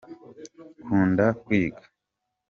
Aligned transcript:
Kunda 0.83 1.25
kwiga. 1.41 1.81